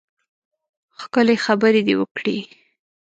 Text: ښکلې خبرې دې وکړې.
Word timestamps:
ښکلې 0.99 1.35
خبرې 1.45 1.81
دې 1.87 1.93
وکړې. 1.99 2.37